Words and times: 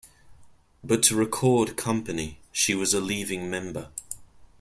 But 0.83 1.03
to 1.03 1.13
the 1.13 1.19
record 1.19 1.77
company, 1.77 2.39
she 2.51 2.73
was 2.73 2.95
a 2.95 2.99
leaving 2.99 3.51
member. 3.51 3.89